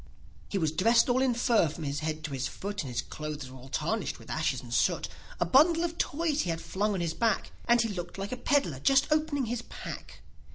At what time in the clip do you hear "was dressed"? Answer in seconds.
0.57-1.09